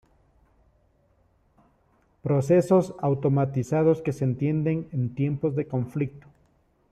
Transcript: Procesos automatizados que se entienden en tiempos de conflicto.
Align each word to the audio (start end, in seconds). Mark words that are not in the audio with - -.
Procesos 2.23 2.95
automatizados 3.01 4.01
que 4.01 4.13
se 4.13 4.23
entienden 4.25 4.89
en 4.93 5.13
tiempos 5.13 5.55
de 5.55 5.67
conflicto. 5.67 6.25